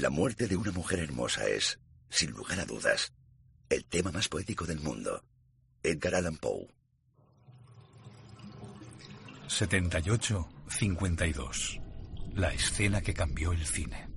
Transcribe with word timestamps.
La 0.00 0.10
muerte 0.10 0.46
de 0.46 0.54
una 0.54 0.70
mujer 0.70 1.00
hermosa 1.00 1.48
es, 1.48 1.80
sin 2.08 2.30
lugar 2.30 2.60
a 2.60 2.64
dudas, 2.64 3.12
el 3.68 3.84
tema 3.84 4.12
más 4.12 4.28
poético 4.28 4.64
del 4.64 4.78
mundo. 4.78 5.24
Edgar 5.82 6.14
Allan 6.14 6.36
Poe. 6.36 6.68
78-52. 9.48 11.80
La 12.32 12.52
escena 12.52 13.00
que 13.00 13.12
cambió 13.12 13.50
el 13.50 13.66
cine. 13.66 14.07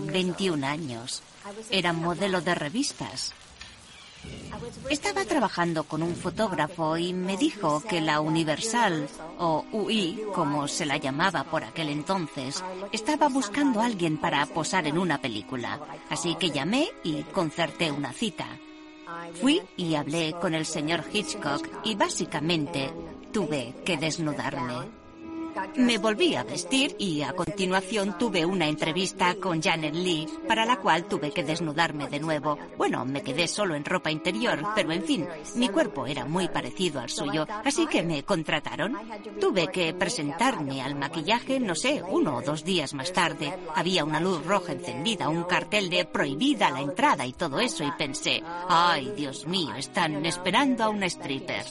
Tenía 0.00 0.12
21 0.12 0.66
años. 0.66 1.22
Era 1.70 1.92
modelo 1.92 2.40
de 2.40 2.54
revistas. 2.54 3.32
Estaba 4.90 5.24
trabajando 5.24 5.84
con 5.84 6.02
un 6.02 6.14
fotógrafo 6.14 6.96
y 6.98 7.12
me 7.12 7.36
dijo 7.36 7.82
que 7.82 8.00
la 8.00 8.20
Universal, 8.20 9.08
o 9.38 9.64
UI, 9.72 10.20
como 10.34 10.68
se 10.68 10.84
la 10.84 10.98
llamaba 10.98 11.44
por 11.44 11.64
aquel 11.64 11.88
entonces, 11.88 12.62
estaba 12.92 13.28
buscando 13.28 13.80
a 13.80 13.86
alguien 13.86 14.18
para 14.18 14.44
posar 14.46 14.86
en 14.86 14.98
una 14.98 15.18
película. 15.18 15.80
Así 16.10 16.34
que 16.34 16.50
llamé 16.50 16.90
y 17.02 17.22
concerté 17.22 17.90
una 17.90 18.12
cita. 18.12 18.46
Fui 19.40 19.62
y 19.76 19.94
hablé 19.94 20.34
con 20.40 20.54
el 20.54 20.66
señor 20.66 21.04
Hitchcock 21.10 21.66
y 21.84 21.94
básicamente 21.94 22.92
tuve 23.32 23.74
que 23.84 23.96
desnudarme. 23.96 24.99
Me 25.76 25.98
volví 25.98 26.34
a 26.34 26.44
vestir 26.44 26.94
y 26.98 27.22
a 27.22 27.32
continuación 27.32 28.18
tuve 28.18 28.44
una 28.44 28.68
entrevista 28.68 29.34
con 29.36 29.62
Janet 29.62 29.94
Lee, 29.94 30.28
para 30.46 30.64
la 30.64 30.76
cual 30.76 31.04
tuve 31.04 31.30
que 31.30 31.44
desnudarme 31.44 32.08
de 32.08 32.20
nuevo. 32.20 32.58
Bueno, 32.76 33.04
me 33.04 33.22
quedé 33.22 33.48
solo 33.48 33.74
en 33.74 33.84
ropa 33.84 34.10
interior, 34.10 34.60
pero 34.74 34.92
en 34.92 35.02
fin, 35.02 35.26
mi 35.56 35.68
cuerpo 35.68 36.06
era 36.06 36.24
muy 36.24 36.48
parecido 36.48 37.00
al 37.00 37.10
suyo, 37.10 37.46
así 37.64 37.86
que 37.86 38.02
me 38.02 38.24
contrataron. 38.24 38.96
Tuve 39.40 39.68
que 39.68 39.94
presentarme 39.94 40.82
al 40.82 40.94
maquillaje, 40.94 41.60
no 41.60 41.74
sé, 41.74 42.02
uno 42.08 42.36
o 42.36 42.42
dos 42.42 42.64
días 42.64 42.94
más 42.94 43.12
tarde. 43.12 43.52
Había 43.74 44.04
una 44.04 44.20
luz 44.20 44.44
roja 44.44 44.72
encendida, 44.72 45.28
un 45.28 45.44
cartel 45.44 45.90
de 45.90 46.04
prohibida 46.04 46.70
la 46.70 46.80
entrada 46.80 47.26
y 47.26 47.32
todo 47.32 47.60
eso, 47.60 47.84
y 47.84 47.90
pensé, 47.92 48.42
ay, 48.68 49.12
Dios 49.16 49.46
mío, 49.46 49.74
están 49.74 50.24
esperando 50.26 50.84
a 50.84 50.88
una 50.90 51.06
stripper. 51.06 51.64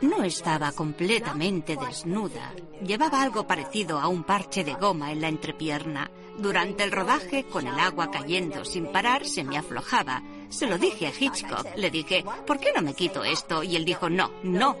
No 0.00 0.22
estaba 0.22 0.72
completamente 0.72 1.76
desnuda. 1.76 2.52
Llevaba 2.84 3.22
algo 3.22 3.46
parecido 3.46 3.98
a 4.00 4.08
un 4.08 4.24
parche 4.24 4.64
de 4.64 4.74
goma 4.74 5.12
en 5.12 5.20
la 5.20 5.28
entrepierna. 5.28 6.10
Durante 6.38 6.82
el 6.82 6.92
rodaje, 6.92 7.44
con 7.44 7.66
el 7.66 7.78
agua 7.78 8.10
cayendo 8.10 8.64
sin 8.64 8.86
parar, 8.86 9.24
se 9.24 9.44
me 9.44 9.56
aflojaba. 9.56 10.22
Se 10.48 10.66
lo 10.66 10.78
dije 10.78 11.06
a 11.06 11.12
Hitchcock. 11.18 11.76
Le 11.76 11.90
dije, 11.90 12.24
¿por 12.46 12.58
qué 12.58 12.72
no 12.74 12.82
me 12.82 12.94
quito 12.94 13.24
esto? 13.24 13.62
Y 13.62 13.76
él 13.76 13.84
dijo, 13.84 14.10
no, 14.10 14.30
no. 14.42 14.76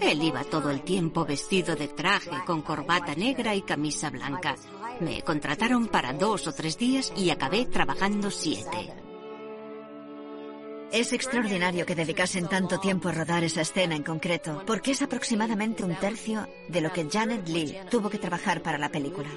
Él 0.00 0.22
iba 0.22 0.44
todo 0.44 0.70
el 0.70 0.82
tiempo 0.82 1.24
vestido 1.24 1.74
de 1.74 1.88
traje, 1.88 2.44
con 2.46 2.62
corbata 2.62 3.14
negra 3.14 3.54
y 3.54 3.62
camisa 3.62 4.10
blanca. 4.10 4.56
Me 5.00 5.22
contrataron 5.22 5.88
para 5.88 6.12
dos 6.12 6.46
o 6.46 6.52
tres 6.52 6.78
días 6.78 7.12
y 7.16 7.30
acabé 7.30 7.66
trabajando 7.66 8.30
siete. 8.30 9.09
Es 10.92 11.12
extraordinario 11.12 11.86
que 11.86 11.94
dedicasen 11.94 12.48
tanto 12.48 12.80
tiempo 12.80 13.08
a 13.08 13.12
rodar 13.12 13.44
esa 13.44 13.60
escena 13.60 13.94
en 13.94 14.02
concreto, 14.02 14.64
porque 14.66 14.90
es 14.90 15.02
aproximadamente 15.02 15.84
un 15.84 15.94
tercio 15.94 16.48
de 16.68 16.80
lo 16.80 16.92
que 16.92 17.06
Janet 17.08 17.48
Lee 17.48 17.76
tuvo 17.90 18.10
que 18.10 18.18
trabajar 18.18 18.60
para 18.62 18.76
la 18.76 18.88
película. 18.88 19.28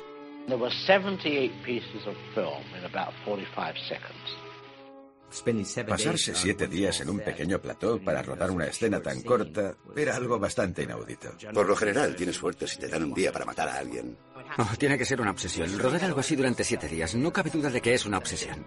There 0.47 0.57
were 0.57 0.73
78 0.87 1.53
pieces 1.63 2.05
of 2.07 2.15
film 2.33 2.63
in 2.75 2.83
about 2.83 3.13
45 3.25 3.77
seconds. 3.87 4.53
Pasarse 5.87 6.35
siete 6.35 6.67
días 6.67 7.01
en 7.01 7.09
un 7.09 7.19
pequeño 7.19 7.59
plató 7.59 7.99
para 7.99 8.21
rodar 8.21 8.51
una 8.51 8.65
escena 8.65 9.01
tan 9.01 9.21
corta 9.21 9.75
era 9.95 10.15
algo 10.15 10.37
bastante 10.37 10.83
inaudito. 10.83 11.29
Por 11.51 11.67
lo 11.67 11.75
general, 11.75 12.15
tienes 12.15 12.35
suerte 12.35 12.67
si 12.67 12.77
te 12.77 12.87
dan 12.87 13.03
un 13.03 13.13
día 13.15 13.31
para 13.31 13.45
matar 13.45 13.67
a 13.67 13.77
alguien. 13.77 14.15
Oh, 14.59 14.69
tiene 14.77 14.97
que 14.97 15.05
ser 15.05 15.19
una 15.21 15.31
obsesión. 15.31 15.79
Rodar 15.79 16.03
algo 16.03 16.19
así 16.19 16.35
durante 16.35 16.63
siete 16.63 16.87
días. 16.87 17.15
No 17.15 17.33
cabe 17.33 17.49
duda 17.49 17.71
de 17.71 17.81
que 17.81 17.95
es 17.95 18.05
una 18.05 18.19
obsesión. 18.19 18.63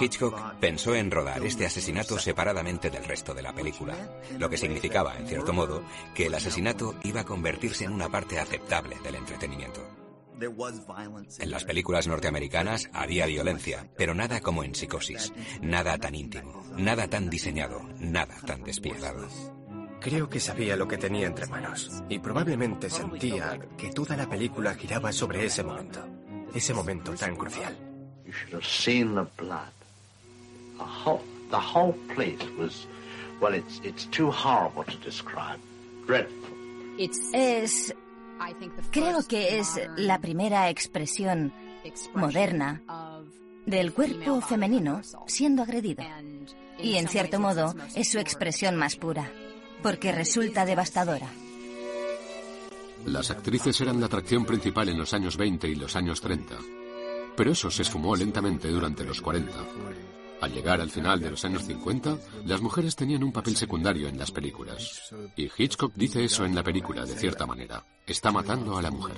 Hitchcock 0.00 0.54
pensó 0.60 0.94
en 0.94 1.10
rodar 1.10 1.44
este 1.44 1.66
asesinato 1.66 2.18
separadamente 2.18 2.90
del 2.90 3.04
resto 3.04 3.34
de 3.34 3.42
la 3.42 3.52
película, 3.52 3.94
lo 4.38 4.48
que 4.48 4.56
significaba, 4.56 5.16
en 5.16 5.26
cierto 5.26 5.52
modo, 5.52 5.82
que 6.14 6.26
el 6.26 6.34
asesinato 6.34 6.94
iba 7.02 7.22
a 7.22 7.24
convertirse 7.24 7.84
en 7.84 7.92
una 7.92 8.08
parte 8.08 8.38
aceptable 8.38 8.96
del 9.02 9.16
entretenimiento. 9.16 9.80
En 11.38 11.50
las 11.50 11.64
películas 11.64 12.06
norteamericanas 12.06 12.88
había 12.94 13.26
violencia, 13.26 13.90
pero 13.96 14.14
nada 14.14 14.40
como 14.40 14.64
en 14.64 14.74
Psicosis, 14.74 15.32
nada 15.60 15.98
tan 15.98 16.14
íntimo, 16.14 16.64
nada 16.76 17.08
tan 17.08 17.28
diseñado, 17.28 17.82
nada 17.98 18.36
tan 18.46 18.62
despiadado. 18.62 19.28
Creo 20.00 20.30
que 20.30 20.40
sabía 20.40 20.76
lo 20.76 20.88
que 20.88 20.96
tenía 20.96 21.26
entre 21.26 21.46
manos 21.46 21.90
y 22.08 22.20
probablemente 22.20 22.88
sentía 22.88 23.58
que 23.76 23.90
toda 23.90 24.16
la 24.16 24.30
película 24.30 24.74
giraba 24.74 25.12
sobre 25.12 25.44
ese 25.44 25.62
momento, 25.62 26.02
ese 26.54 26.72
momento 26.72 27.12
tan 27.12 27.36
crucial. 27.36 27.89
You 28.30 28.36
should 28.36 28.52
have 28.52 28.64
seen 28.64 29.16
the 29.16 29.26
blood. 29.36 29.74
The 30.78 30.84
whole, 30.84 31.24
the 31.50 31.58
whole 31.58 31.94
place 32.14 32.40
was, 32.56 32.86
well, 33.40 33.54
it's, 33.54 33.80
it's 33.82 34.04
too 34.04 34.30
horrible 34.30 34.84
to 34.84 34.96
describe. 34.98 35.58
Dreadful. 36.06 36.54
Es... 37.34 37.92
Creo 38.92 39.26
que 39.26 39.58
es 39.58 39.80
la 39.96 40.20
primera 40.20 40.70
expresión 40.70 41.52
moderna 42.14 42.80
del 43.66 43.92
cuerpo 43.92 44.40
femenino 44.40 45.02
siendo 45.26 45.62
agredido. 45.64 46.04
Y 46.78 46.96
en 46.96 47.08
cierto 47.08 47.40
modo 47.40 47.74
es 47.96 48.10
su 48.10 48.20
expresión 48.20 48.76
más 48.76 48.94
pura, 48.94 49.28
porque 49.82 50.12
resulta 50.12 50.64
devastadora. 50.64 51.28
Las 53.06 53.30
actrices 53.30 53.80
eran 53.80 53.98
la 53.98 54.06
atracción 54.06 54.44
principal 54.44 54.88
en 54.88 54.98
los 54.98 55.12
años 55.14 55.36
20 55.36 55.68
y 55.68 55.74
los 55.74 55.96
años 55.96 56.20
30. 56.20 56.54
Pero 57.36 57.52
eso 57.52 57.70
se 57.70 57.82
esfumó 57.82 58.16
lentamente 58.16 58.68
durante 58.68 59.04
los 59.04 59.20
40. 59.20 59.52
Al 60.40 60.52
llegar 60.52 60.80
al 60.80 60.90
final 60.90 61.20
de 61.20 61.30
los 61.30 61.44
años 61.44 61.64
50, 61.64 62.16
las 62.46 62.62
mujeres 62.62 62.96
tenían 62.96 63.22
un 63.22 63.32
papel 63.32 63.56
secundario 63.56 64.08
en 64.08 64.18
las 64.18 64.30
películas. 64.30 65.12
Y 65.36 65.50
Hitchcock 65.56 65.92
dice 65.94 66.24
eso 66.24 66.44
en 66.44 66.54
la 66.54 66.62
película, 66.62 67.04
de 67.04 67.14
cierta 67.14 67.46
manera. 67.46 67.84
Está 68.06 68.32
matando 68.32 68.76
a 68.78 68.82
la 68.82 68.90
mujer. 68.90 69.16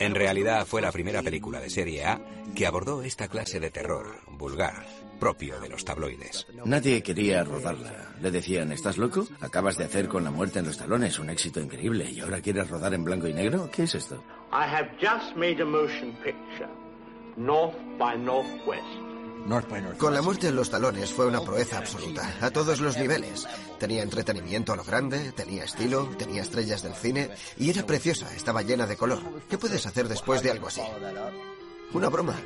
En 0.00 0.14
realidad 0.14 0.66
fue 0.66 0.82
la 0.82 0.90
primera 0.90 1.22
película 1.22 1.60
de 1.60 1.70
serie 1.70 2.04
A 2.04 2.20
que 2.54 2.66
abordó 2.66 3.02
esta 3.02 3.28
clase 3.28 3.60
de 3.60 3.70
terror 3.70 4.20
vulgar, 4.26 4.84
propio 5.20 5.60
de 5.60 5.68
los 5.68 5.84
tabloides. 5.84 6.46
Nadie 6.64 7.02
quería 7.02 7.44
rodarla. 7.44 8.12
Le 8.20 8.30
decían, 8.32 8.72
¿estás 8.72 8.98
loco? 8.98 9.26
Acabas 9.40 9.76
de 9.76 9.84
hacer 9.84 10.08
con 10.08 10.24
la 10.24 10.32
muerte 10.32 10.58
en 10.58 10.66
los 10.66 10.78
talones 10.78 11.18
un 11.20 11.30
éxito 11.30 11.60
increíble 11.60 12.10
y 12.10 12.20
ahora 12.20 12.40
quieres 12.40 12.68
rodar 12.68 12.92
en 12.94 13.04
blanco 13.04 13.28
y 13.28 13.34
negro. 13.34 13.70
¿Qué 13.70 13.84
es 13.84 13.94
esto? 13.94 14.16
I 14.50 14.64
have 14.64 14.90
just 15.00 15.36
made 15.36 15.62
a 15.62 15.64
motion 15.64 16.12
picture, 16.24 16.68
North 17.36 17.76
by 17.98 18.18
Northwest. 18.18 19.14
Con 19.98 20.14
la 20.14 20.22
muerte 20.22 20.48
en 20.48 20.56
los 20.56 20.70
talones 20.70 21.12
fue 21.12 21.26
una 21.26 21.42
proeza 21.42 21.76
absoluta, 21.76 22.34
a 22.40 22.50
todos 22.50 22.80
los 22.80 22.96
niveles. 22.96 23.46
Tenía 23.78 24.02
entretenimiento 24.02 24.72
a 24.72 24.76
lo 24.76 24.84
grande, 24.84 25.32
tenía 25.32 25.64
estilo, 25.64 26.08
tenía 26.16 26.40
estrellas 26.40 26.82
del 26.82 26.94
cine 26.94 27.28
y 27.58 27.68
era 27.68 27.84
preciosa, 27.84 28.34
estaba 28.34 28.62
llena 28.62 28.86
de 28.86 28.96
color. 28.96 29.20
¿Qué 29.50 29.58
puedes 29.58 29.84
hacer 29.84 30.08
después 30.08 30.42
de 30.42 30.50
algo 30.50 30.68
así? 30.68 30.80
Una 31.92 32.08
broma. 32.08 32.36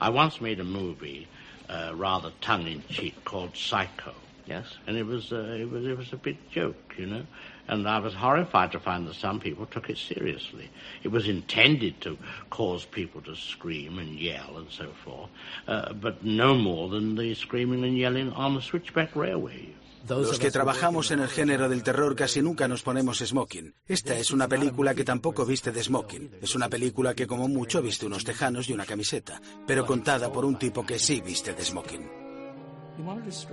I 0.00 0.08
once 0.08 0.40
made 0.40 0.60
a 0.60 0.64
movie, 0.64 1.26
uh, 1.68 1.96
rather 1.96 2.32
tongue-in-cheek, 2.40 3.24
called 3.24 3.56
Psycho. 3.56 4.14
Yes, 4.46 4.66
and 4.86 4.96
it 4.96 5.06
was, 5.06 5.32
uh, 5.32 5.56
it 5.60 5.70
was 5.70 5.84
it 5.84 5.96
was 5.96 6.12
a 6.12 6.16
big 6.16 6.36
joke, 6.50 6.94
you 6.98 7.06
know. 7.06 7.24
And 7.70 7.86
I 7.86 8.00
was 8.00 8.14
horrified 8.14 8.72
to 8.72 8.80
find 8.80 9.06
that 9.06 9.14
some 9.14 9.38
people 9.38 9.64
took 9.64 9.88
it 9.88 9.96
seriously. 9.96 10.68
It 11.04 11.12
was 11.12 11.28
intended 11.28 12.00
to 12.00 12.18
cause 12.50 12.84
people 12.84 13.20
to 13.22 13.36
scream 13.36 14.00
and 14.00 14.18
yell 14.18 14.58
and 14.58 14.68
so 14.70 14.88
forth, 15.04 15.30
uh, 15.68 15.92
but 15.92 16.24
no 16.24 16.56
more 16.56 16.88
than 16.88 17.14
the 17.14 17.32
screaming 17.34 17.84
and 17.84 17.96
yelling 17.96 18.32
on 18.32 18.56
the 18.56 18.60
switchback 18.60 19.14
railway. 19.14 19.72
Los 20.08 20.38
que 20.40 20.50
trabajamos 20.50 21.10
en 21.12 21.20
el 21.20 21.28
género 21.28 21.68
del 21.68 21.84
terror 21.84 22.16
casi 22.16 22.42
nunca 22.42 22.66
nos 22.66 22.82
ponemos 22.82 23.18
smoking. 23.18 23.74
Esta 23.86 24.18
es 24.18 24.32
una 24.32 24.48
película 24.48 24.94
que 24.94 25.04
tampoco 25.04 25.46
viste 25.46 25.70
de 25.70 25.82
smoking. 25.82 26.30
Es 26.42 26.56
una 26.56 26.68
película 26.68 27.14
que 27.14 27.28
como 27.28 27.46
mucho 27.46 27.82
viste 27.82 28.06
unos 28.06 28.24
tejanos 28.24 28.68
y 28.68 28.72
una 28.72 28.86
camiseta, 28.86 29.40
pero 29.66 29.86
contada 29.86 30.32
por 30.32 30.44
un 30.44 30.58
tipo 30.58 30.84
que 30.84 30.98
sí 30.98 31.20
viste 31.20 31.54
de 31.54 31.62
smoking. 31.62 32.19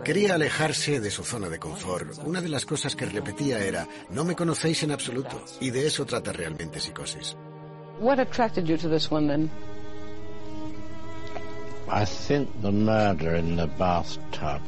Quería 0.04 0.36
alejarse 0.36 1.00
de 1.00 1.12
su 1.12 1.24
zona 1.24 1.50
de 1.50 1.60
confort. 1.60 2.18
Una 2.26 2.42
de 2.42 2.50
las 2.50 2.66
cosas 2.66 2.96
que 2.96 3.06
repetía 3.06 3.60
era, 3.60 3.88
no 4.10 4.24
me 4.24 4.36
conocéis 4.36 4.84
en 4.84 4.92
absoluto. 4.92 5.44
Y 5.60 5.70
de 5.70 5.88
eso 5.88 6.06
trata 6.06 6.32
realmente 6.32 6.80
Psicosis. 6.80 7.36
What 8.00 8.20
attracted 8.20 8.66
you 8.66 8.78
to 8.78 8.90
this 8.90 9.12
one 9.12 9.28
then? 9.28 9.50
I 11.90 12.06
think 12.06 12.50
the 12.62 12.72
murder 12.72 13.36
in 13.36 13.56
the 13.56 13.68
bathtub, 13.78 14.62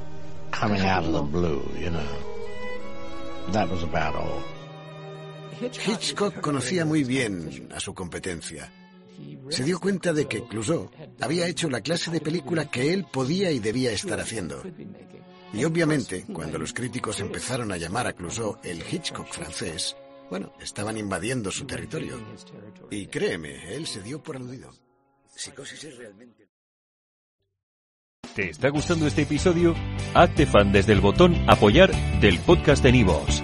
coming 0.52 0.82
out 0.82 1.04
of 1.04 1.14
the 1.14 1.22
blue, 1.22 1.62
you 1.78 1.90
know. 1.90 3.52
That 3.52 3.70
was 3.70 3.84
about 3.84 4.16
all. 4.16 4.42
Hitchcock 5.60 6.40
conocía 6.40 6.86
muy 6.86 7.04
bien 7.04 7.70
a 7.76 7.80
su 7.80 7.94
competencia. 7.94 8.72
Se 9.50 9.64
dio 9.64 9.80
cuenta 9.80 10.14
de 10.14 10.28
que 10.28 10.44
Clouseau 10.48 10.90
había 11.22 11.48
hecho 11.48 11.70
la 11.70 11.82
clase 11.82 12.12
de 12.12 12.22
película 12.22 12.70
que 12.70 12.94
él 12.94 13.06
podía 13.12 13.52
y 13.52 13.60
debía 13.60 13.92
estar 13.92 14.20
haciendo. 14.20 14.62
Y 15.54 15.64
obviamente, 15.64 16.26
cuando 16.32 16.60
los 16.60 16.74
críticos 16.74 17.20
empezaron 17.20 17.72
a 17.72 17.78
llamar 17.78 18.08
a 18.08 18.14
Clouseau 18.14 18.58
el 18.64 18.84
Hitchcock 18.90 19.28
francés, 19.28 19.96
bueno, 20.30 20.54
estaban 20.62 20.98
invadiendo 20.98 21.52
su 21.52 21.66
territorio. 21.66 22.20
Y 22.92 23.08
créeme, 23.08 23.74
él 23.74 23.88
se 23.88 24.02
dio 24.02 24.22
por 24.22 24.36
aludido. 24.36 24.72
Psicosis 25.36 25.84
es 25.84 25.98
realmente... 25.98 26.48
¿Te 28.36 28.50
está 28.50 28.70
gustando 28.70 29.08
este 29.08 29.24
episodio? 29.24 29.76
Hazte 30.14 30.46
fan 30.46 30.72
desde 30.72 30.94
el 30.94 31.02
botón 31.02 31.36
apoyar 31.50 31.92
del 32.22 32.40
podcast 32.40 32.84
de 32.84 32.92
Nivos. 32.92 33.44